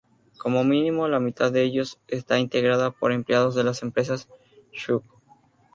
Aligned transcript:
Como 0.39 0.63
mínimo 0.63 1.07
la 1.07 1.19
mitad 1.19 1.51
de 1.51 1.61
ellos 1.61 1.99
está 2.07 2.39
integrada 2.39 2.89
por 2.89 3.11
empleados 3.11 3.53
de 3.53 3.63
las 3.63 3.83
empresas 3.83 4.27
Schunk. 4.73 5.03